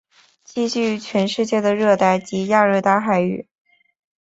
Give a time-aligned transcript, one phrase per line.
[0.47, 3.45] 栖息于全世界的热带及亚热带海域。